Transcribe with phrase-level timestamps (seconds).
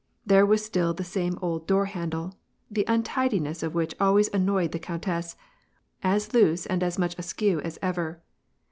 [0.25, 2.33] There was still the same old door handle,
[2.71, 5.35] the untidi ness of which always annoyed the countess,
[6.01, 8.19] as loose and as much askew as ever.